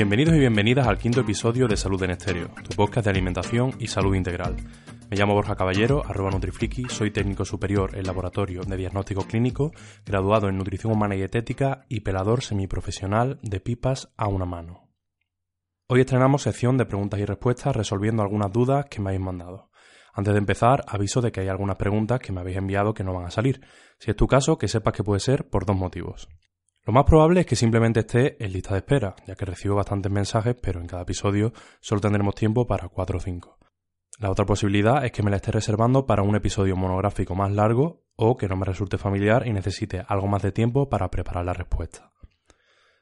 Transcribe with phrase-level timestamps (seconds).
[0.00, 3.88] Bienvenidos y bienvenidas al quinto episodio de Salud en Estéreo, tu podcast de alimentación y
[3.88, 4.56] salud integral.
[5.10, 9.72] Me llamo Borja Caballero, arroba Nutrifriki, soy técnico superior en laboratorio de diagnóstico clínico,
[10.06, 14.88] graduado en nutrición humana y dietética y pelador semiprofesional de pipas a una mano.
[15.86, 19.68] Hoy estrenamos sección de preguntas y respuestas resolviendo algunas dudas que me habéis mandado.
[20.14, 23.12] Antes de empezar, aviso de que hay algunas preguntas que me habéis enviado que no
[23.12, 23.60] van a salir.
[23.98, 26.30] Si es tu caso, que sepas que puede ser por dos motivos.
[26.86, 30.10] Lo más probable es que simplemente esté en lista de espera, ya que recibo bastantes
[30.10, 33.58] mensajes, pero en cada episodio solo tendremos tiempo para 4 o 5.
[34.18, 38.04] La otra posibilidad es que me la esté reservando para un episodio monográfico más largo
[38.16, 41.54] o que no me resulte familiar y necesite algo más de tiempo para preparar la
[41.54, 42.12] respuesta.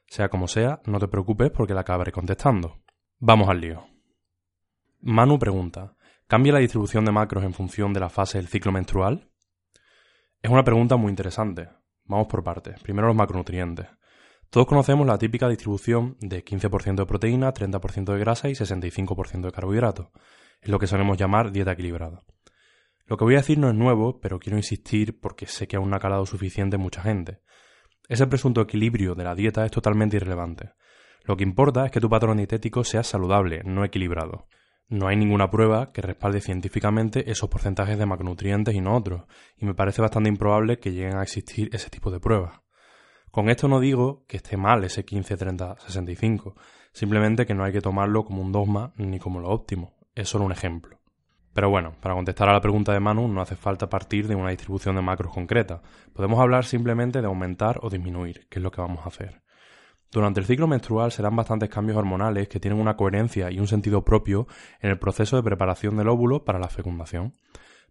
[0.06, 2.78] Sea como sea, no te preocupes porque la acabaré contestando.
[3.18, 3.84] Vamos al lío.
[5.00, 9.30] Manu pregunta, ¿cambia la distribución de macros en función de la fase del ciclo menstrual?
[10.40, 11.68] Es una pregunta muy interesante,
[12.08, 12.80] Vamos por partes.
[12.80, 13.86] Primero los macronutrientes.
[14.50, 19.52] Todos conocemos la típica distribución de 15% de proteína, 30% de grasa y 65% de
[19.52, 20.08] carbohidratos.
[20.62, 22.22] Es lo que solemos llamar dieta equilibrada.
[23.04, 25.90] Lo que voy a decir no es nuevo, pero quiero insistir porque sé que aún
[25.90, 27.42] no ha calado suficiente mucha gente.
[28.08, 30.70] Ese presunto equilibrio de la dieta es totalmente irrelevante.
[31.24, 34.46] Lo que importa es que tu patrón dietético sea saludable, no equilibrado.
[34.90, 39.24] No hay ninguna prueba que respalde científicamente esos porcentajes de macronutrientes y no otros,
[39.58, 42.62] y me parece bastante improbable que lleguen a existir ese tipo de pruebas.
[43.30, 46.56] Con esto no digo que esté mal ese 15, 30, 65,
[46.92, 50.46] simplemente que no hay que tomarlo como un dogma ni como lo óptimo, es solo
[50.46, 50.98] un ejemplo.
[51.52, 54.50] Pero bueno, para contestar a la pregunta de Manu no hace falta partir de una
[54.50, 55.82] distribución de macros concreta,
[56.14, 59.42] podemos hablar simplemente de aumentar o disminuir, que es lo que vamos a hacer.
[60.10, 63.66] Durante el ciclo menstrual se dan bastantes cambios hormonales que tienen una coherencia y un
[63.66, 64.46] sentido propio
[64.80, 67.34] en el proceso de preparación del óvulo para la fecundación.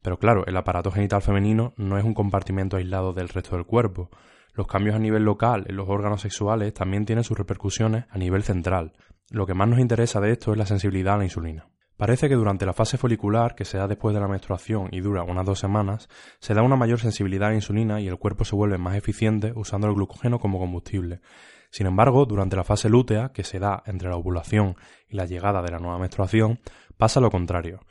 [0.01, 4.09] Pero claro, el aparato genital femenino no es un compartimento aislado del resto del cuerpo.
[4.53, 8.41] Los cambios a nivel local en los órganos sexuales también tienen sus repercusiones a nivel
[8.41, 8.93] central.
[9.29, 11.67] Lo que más nos interesa de esto es la sensibilidad a la insulina.
[11.97, 15.23] Parece que durante la fase folicular, que se da después de la menstruación y dura
[15.23, 18.55] unas dos semanas, se da una mayor sensibilidad a la insulina y el cuerpo se
[18.55, 21.21] vuelve más eficiente usando el glucógeno como combustible.
[21.69, 24.75] Sin embargo, durante la fase lútea, que se da entre la ovulación
[25.07, 26.59] y la llegada de la nueva menstruación,
[26.97, 27.81] pasa lo contrario.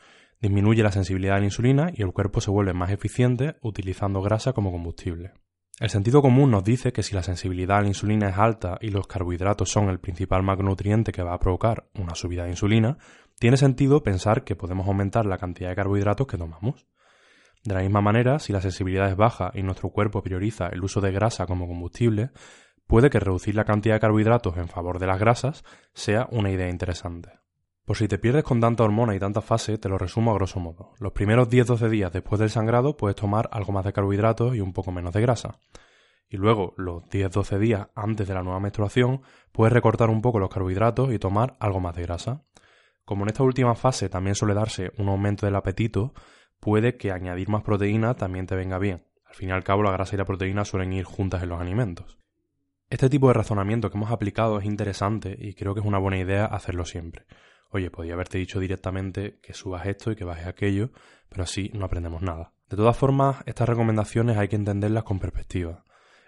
[0.41, 4.53] Disminuye la sensibilidad a la insulina y el cuerpo se vuelve más eficiente utilizando grasa
[4.53, 5.33] como combustible.
[5.79, 8.89] El sentido común nos dice que si la sensibilidad a la insulina es alta y
[8.89, 12.97] los carbohidratos son el principal macronutriente que va a provocar una subida de insulina,
[13.39, 16.87] tiene sentido pensar que podemos aumentar la cantidad de carbohidratos que tomamos.
[17.63, 21.03] De la misma manera, si la sensibilidad es baja y nuestro cuerpo prioriza el uso
[21.03, 22.31] de grasa como combustible,
[22.87, 26.69] puede que reducir la cantidad de carbohidratos en favor de las grasas sea una idea
[26.69, 27.31] interesante.
[27.85, 30.59] Por si te pierdes con tanta hormona y tanta fase, te lo resumo a grosso
[30.59, 30.95] modo.
[30.99, 34.73] Los primeros 10-12 días después del sangrado puedes tomar algo más de carbohidratos y un
[34.73, 35.61] poco menos de grasa.
[36.29, 39.23] Y luego, los 10-12 días antes de la nueva menstruación,
[39.53, 42.43] puedes recortar un poco los carbohidratos y tomar algo más de grasa.
[43.05, 46.13] Como en esta última fase también suele darse un aumento del apetito,
[46.59, 49.07] puede que añadir más proteína también te venga bien.
[49.25, 51.61] Al fin y al cabo, la grasa y la proteína suelen ir juntas en los
[51.61, 52.19] alimentos.
[52.89, 56.19] Este tipo de razonamiento que hemos aplicado es interesante y creo que es una buena
[56.19, 57.27] idea hacerlo siempre.
[57.71, 60.91] Oye, podía haberte dicho directamente que subas esto y que bajes aquello,
[61.29, 62.53] pero así no aprendemos nada.
[62.71, 65.83] De todas formas, estas recomendaciones hay que entenderlas con perspectiva.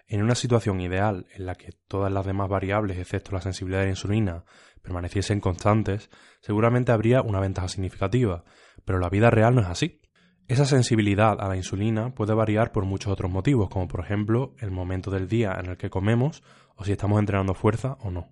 [0.09, 3.87] En una situación ideal en la que todas las demás variables, excepto la sensibilidad de
[3.87, 4.45] la insulina,
[4.83, 8.43] permaneciesen constantes, seguramente habría una ventaja significativa,
[8.85, 10.01] pero la vida real no es así.
[10.49, 14.71] Esa sensibilidad a la insulina puede variar por muchos otros motivos, como por ejemplo el
[14.71, 16.43] momento del día en el que comemos
[16.75, 18.31] o si estamos entrenando fuerza o no.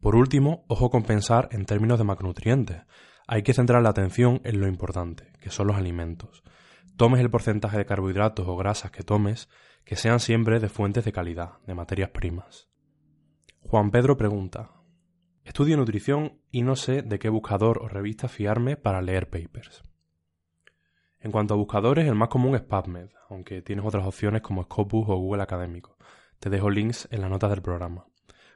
[0.00, 2.82] Por último, ojo con pensar en términos de macronutrientes.
[3.26, 6.44] Hay que centrar la atención en lo importante, que son los alimentos.
[6.96, 9.48] Tomes el porcentaje de carbohidratos o grasas que tomes,
[9.84, 12.68] que sean siempre de fuentes de calidad, de materias primas.
[13.62, 14.70] Juan Pedro pregunta,
[15.42, 19.82] Estudio nutrición y no sé de qué buscador o revista fiarme para leer papers.
[21.20, 25.06] En cuanto a buscadores, el más común es PubMed, aunque tienes otras opciones como Scopus
[25.08, 25.98] o Google Académico.
[26.38, 28.06] Te dejo links en las notas del programa.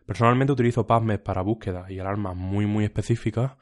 [0.07, 3.53] Personalmente utilizo PubMed para búsquedas y alarmas muy muy específicas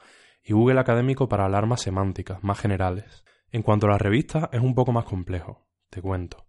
[0.44, 3.24] y Google Académico para alarmas semánticas más generales.
[3.50, 5.66] En cuanto a las revistas, es un poco más complejo.
[5.90, 6.46] Te cuento.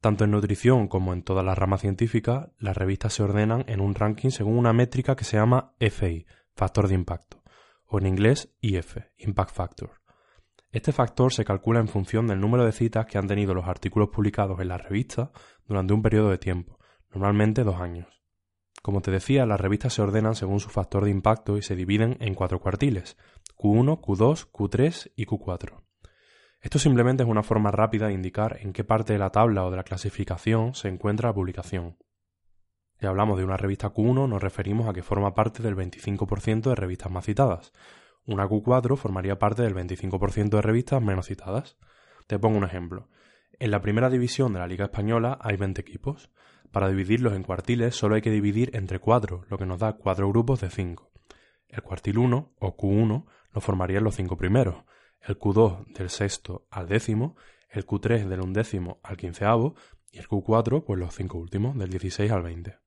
[0.00, 3.94] Tanto en nutrición como en todas las ramas científicas, las revistas se ordenan en un
[3.94, 7.42] ranking según una métrica que se llama FI, factor de impacto,
[7.86, 10.03] o en inglés IF, Impact Factor.
[10.74, 14.08] Este factor se calcula en función del número de citas que han tenido los artículos
[14.08, 15.30] publicados en la revista
[15.68, 16.80] durante un periodo de tiempo,
[17.12, 18.24] normalmente dos años.
[18.82, 22.16] Como te decía, las revistas se ordenan según su factor de impacto y se dividen
[22.18, 23.16] en cuatro cuartiles,
[23.56, 25.80] Q1, Q2, Q3 y Q4.
[26.60, 29.70] Esto simplemente es una forma rápida de indicar en qué parte de la tabla o
[29.70, 31.98] de la clasificación se encuentra la publicación.
[32.98, 36.74] Si hablamos de una revista Q1, nos referimos a que forma parte del 25% de
[36.74, 37.72] revistas más citadas,
[38.26, 41.76] una Q4 formaría parte del 25% de revistas menos citadas.
[42.26, 43.08] Te pongo un ejemplo.
[43.58, 46.30] En la primera división de la Liga Española hay 20 equipos.
[46.72, 50.28] Para dividirlos en cuartiles solo hay que dividir entre 4, lo que nos da 4
[50.28, 51.10] grupos de 5.
[51.68, 54.84] El cuartil 1, o Q1, lo formarían los 5 primeros,
[55.20, 57.36] el Q2 del sexto al décimo,
[57.68, 59.74] el Q3 del undécimo al quinceavo
[60.10, 62.83] y el Q4 pues los 5 últimos, del 16 al 20.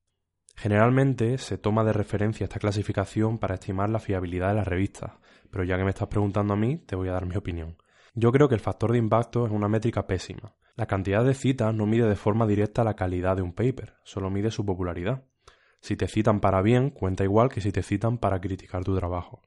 [0.57, 5.12] Generalmente se toma de referencia esta clasificación para estimar la fiabilidad de las revistas,
[5.51, 7.77] pero ya que me estás preguntando a mí, te voy a dar mi opinión.
[8.15, 10.56] Yo creo que el factor de impacto es una métrica pésima.
[10.75, 14.31] La cantidad de citas no mide de forma directa la calidad de un paper, solo
[14.31, 15.25] mide su popularidad.
[15.80, 19.44] Si te citan para bien, cuenta igual que si te citan para criticar tu trabajo.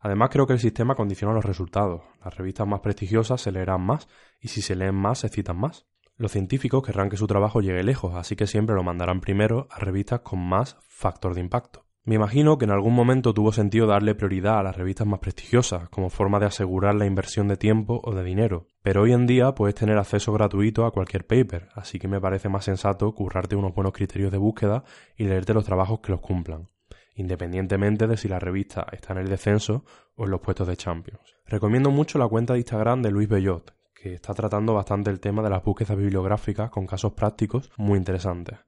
[0.00, 2.00] Además, creo que el sistema condiciona los resultados.
[2.24, 4.08] Las revistas más prestigiosas se leerán más
[4.40, 5.86] y si se leen más, se citan más.
[6.18, 9.78] Los científicos querrán que su trabajo llegue lejos, así que siempre lo mandarán primero a
[9.78, 11.84] revistas con más factor de impacto.
[12.02, 15.88] Me imagino que en algún momento tuvo sentido darle prioridad a las revistas más prestigiosas,
[15.90, 19.54] como forma de asegurar la inversión de tiempo o de dinero, pero hoy en día
[19.54, 23.72] puedes tener acceso gratuito a cualquier paper, así que me parece más sensato currarte unos
[23.72, 24.82] buenos criterios de búsqueda
[25.16, 26.68] y leerte los trabajos que los cumplan,
[27.14, 29.84] independientemente de si la revista está en el descenso
[30.16, 31.36] o en los puestos de Champions.
[31.46, 35.42] Recomiendo mucho la cuenta de Instagram de Luis Bellot, que está tratando bastante el tema
[35.42, 38.58] de las búsquedas bibliográficas con casos prácticos muy interesantes.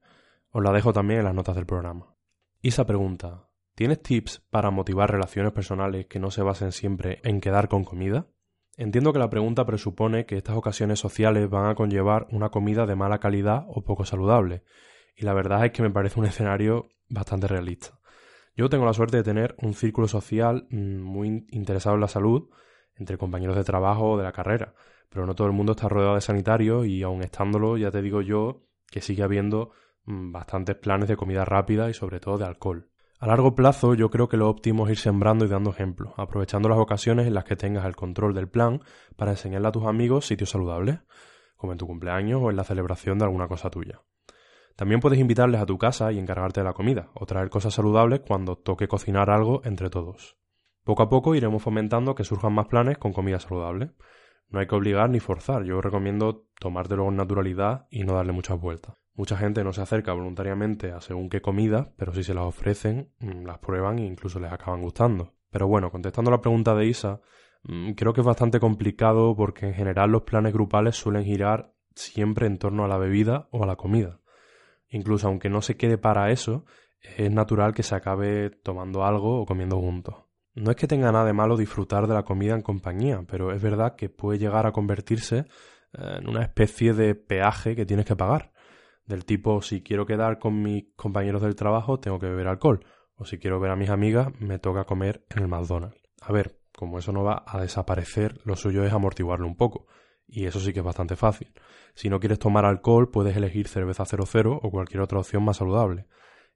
[0.51, 2.15] Os la dejo también en las notas del programa.
[2.61, 7.69] Isa pregunta, ¿tienes tips para motivar relaciones personales que no se basen siempre en quedar
[7.69, 8.27] con comida?
[8.77, 12.95] Entiendo que la pregunta presupone que estas ocasiones sociales van a conllevar una comida de
[12.95, 14.63] mala calidad o poco saludable,
[15.15, 17.99] y la verdad es que me parece un escenario bastante realista.
[18.55, 22.49] Yo tengo la suerte de tener un círculo social mm, muy interesado en la salud
[23.01, 24.73] entre compañeros de trabajo o de la carrera,
[25.09, 28.21] pero no todo el mundo está rodeado de sanitarios y aun estándolo, ya te digo
[28.21, 29.71] yo, que sigue habiendo
[30.05, 32.87] mm, bastantes planes de comida rápida y sobre todo de alcohol.
[33.19, 36.69] A largo plazo yo creo que lo óptimo es ir sembrando y dando ejemplos, aprovechando
[36.69, 38.81] las ocasiones en las que tengas el control del plan
[39.15, 40.99] para enseñarle a tus amigos sitios saludables,
[41.55, 44.01] como en tu cumpleaños o en la celebración de alguna cosa tuya.
[44.75, 48.21] También puedes invitarles a tu casa y encargarte de la comida, o traer cosas saludables
[48.21, 50.37] cuando toque cocinar algo entre todos.
[50.83, 53.91] Poco a poco iremos fomentando que surjan más planes con comida saludable.
[54.49, 58.59] No hay que obligar ni forzar, yo recomiendo tomártelo con naturalidad y no darle muchas
[58.59, 58.95] vueltas.
[59.13, 63.11] Mucha gente no se acerca voluntariamente a según qué comida, pero si se las ofrecen,
[63.19, 65.33] mm, las prueban e incluso les acaban gustando.
[65.51, 67.21] Pero bueno, contestando la pregunta de Isa,
[67.63, 72.47] mm, creo que es bastante complicado porque en general los planes grupales suelen girar siempre
[72.47, 74.21] en torno a la bebida o a la comida.
[74.89, 76.65] Incluso aunque no se quede para eso,
[77.01, 80.15] es natural que se acabe tomando algo o comiendo juntos.
[80.53, 83.61] No es que tenga nada de malo disfrutar de la comida en compañía, pero es
[83.61, 85.45] verdad que puede llegar a convertirse
[85.93, 88.51] eh, en una especie de peaje que tienes que pagar.
[89.05, 92.85] Del tipo, si quiero quedar con mis compañeros del trabajo, tengo que beber alcohol.
[93.15, 96.01] O si quiero ver a mis amigas, me toca comer en el McDonald's.
[96.21, 99.87] A ver, como eso no va a desaparecer, lo suyo es amortiguarlo un poco.
[100.27, 101.53] Y eso sí que es bastante fácil.
[101.93, 106.07] Si no quieres tomar alcohol, puedes elegir cerveza 00 o cualquier otra opción más saludable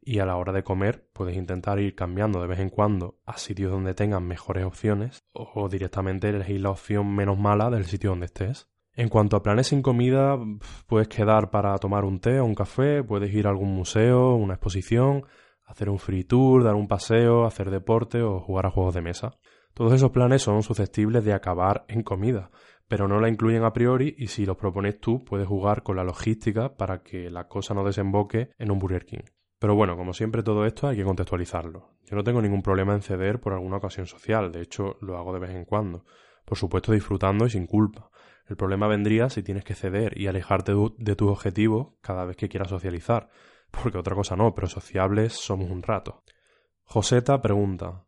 [0.06, 3.38] y a la hora de comer puedes intentar ir cambiando de vez en cuando a
[3.38, 8.28] sitios donde tengan mejores opciones o directamente elegir la opción menos mala del sitio donde
[8.28, 8.70] estés.
[8.94, 10.38] En cuanto a planes sin comida,
[10.88, 14.54] puedes quedar para tomar un té o un café, puedes ir a algún museo, una
[14.54, 15.26] exposición,
[15.66, 19.38] hacer un free tour, dar un paseo, hacer deporte o jugar a juegos de mesa.
[19.74, 22.52] Todos esos planes son susceptibles de acabar en comida,
[22.88, 26.04] pero no la incluyen a priori y si los propones tú puedes jugar con la
[26.04, 29.26] logística para que la cosa no desemboque en un Burger King.
[29.60, 31.92] Pero bueno, como siempre todo esto hay que contextualizarlo.
[32.06, 35.34] Yo no tengo ningún problema en ceder por alguna ocasión social, de hecho lo hago
[35.34, 36.06] de vez en cuando,
[36.46, 38.10] por supuesto disfrutando y sin culpa.
[38.48, 42.50] El problema vendría si tienes que ceder y alejarte de tus objetivos cada vez que
[42.50, 43.30] quieras socializar,
[43.72, 46.24] porque otra cosa no, pero sociables somos un rato.
[46.84, 48.06] Joseta pregunta,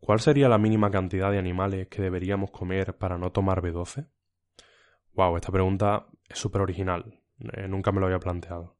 [0.00, 4.08] ¿cuál sería la mínima cantidad de animales que deberíamos comer para no tomar B12?
[5.12, 7.20] Wow, esta pregunta es súper original,
[7.52, 8.75] eh, nunca me lo había planteado.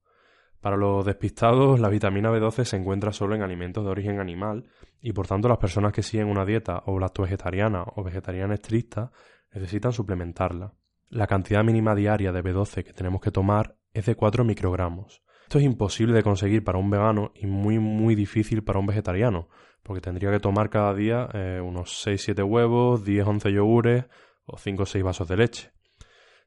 [0.66, 4.64] Para los despistados, la vitamina B12 se encuentra solo en alimentos de origen animal
[5.00, 9.12] y por tanto las personas que siguen una dieta o vegetariana o vegetariana estricta
[9.54, 10.74] necesitan suplementarla.
[11.08, 15.22] La cantidad mínima diaria de B12 que tenemos que tomar es de 4 microgramos.
[15.44, 19.48] Esto es imposible de conseguir para un vegano y muy muy difícil para un vegetariano,
[19.84, 24.06] porque tendría que tomar cada día eh, unos 6-7 huevos, 10-11 yogures
[24.46, 25.70] o 5-6 vasos de leche.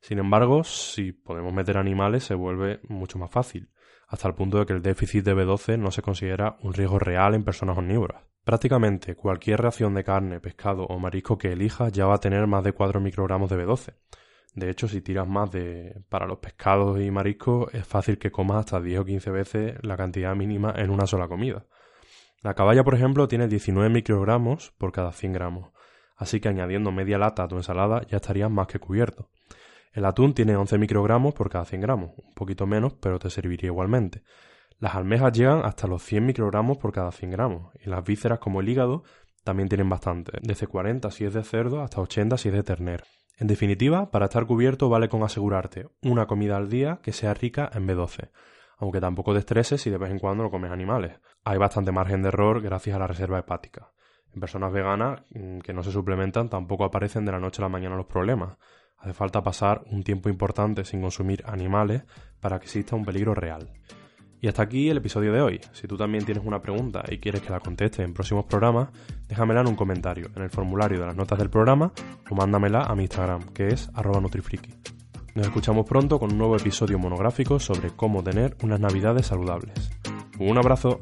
[0.01, 3.69] Sin embargo, si podemos meter animales se vuelve mucho más fácil,
[4.09, 7.35] hasta el punto de que el déficit de B12 no se considera un riesgo real
[7.35, 8.23] en personas omnívoras.
[8.43, 12.63] Prácticamente cualquier ración de carne, pescado o marisco que elijas ya va a tener más
[12.63, 13.93] de 4 microgramos de B12.
[14.55, 18.57] De hecho, si tiras más de para los pescados y mariscos, es fácil que comas
[18.57, 21.67] hasta 10 o 15 veces la cantidad mínima en una sola comida.
[22.41, 25.71] La caballa, por ejemplo, tiene 19 microgramos por cada 100 gramos,
[26.15, 29.29] así que añadiendo media lata a tu ensalada ya estarías más que cubierto.
[29.91, 33.67] El atún tiene 11 microgramos por cada 100 gramos, un poquito menos, pero te serviría
[33.67, 34.23] igualmente.
[34.79, 38.61] Las almejas llegan hasta los 100 microgramos por cada 100 gramos, y las vísceras como
[38.61, 39.03] el hígado
[39.43, 43.03] también tienen bastante, desde 40 si es de cerdo hasta 80 si es de ternera.
[43.37, 47.69] En definitiva, para estar cubierto vale con asegurarte una comida al día que sea rica
[47.73, 48.31] en B12,
[48.77, 51.19] aunque tampoco te estreses si de vez en cuando no comes animales.
[51.45, 53.91] Hay bastante margen de error gracias a la reserva hepática.
[54.33, 57.69] En personas veganas mm, que no se suplementan tampoco aparecen de la noche a la
[57.69, 58.57] mañana los problemas.
[58.99, 62.03] Hace falta pasar un tiempo importante sin consumir animales
[62.39, 63.71] para que exista un peligro real.
[64.41, 65.61] Y hasta aquí el episodio de hoy.
[65.73, 68.89] Si tú también tienes una pregunta y quieres que la conteste en próximos programas,
[69.27, 71.91] déjamela en un comentario, en el formulario de las notas del programa
[72.29, 74.73] o mándamela a mi Instagram, que es arroba nutrifriki.
[75.35, 79.91] Nos escuchamos pronto con un nuevo episodio monográfico sobre cómo tener unas navidades saludables.
[80.39, 81.01] Un abrazo.